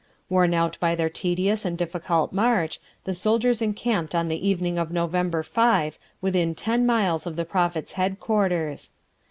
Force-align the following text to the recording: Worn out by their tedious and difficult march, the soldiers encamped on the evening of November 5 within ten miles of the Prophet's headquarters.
Worn 0.29 0.55
out 0.55 0.79
by 0.79 0.95
their 0.95 1.11
tedious 1.11 1.63
and 1.63 1.77
difficult 1.77 2.33
march, 2.33 2.79
the 3.03 3.13
soldiers 3.13 3.61
encamped 3.61 4.15
on 4.15 4.29
the 4.29 4.47
evening 4.47 4.79
of 4.79 4.89
November 4.89 5.43
5 5.43 5.99
within 6.21 6.55
ten 6.55 6.87
miles 6.87 7.27
of 7.27 7.35
the 7.35 7.45
Prophet's 7.45 7.93
headquarters. 7.93 8.89